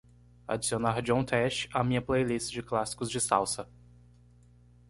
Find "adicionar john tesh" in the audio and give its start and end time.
0.47-1.69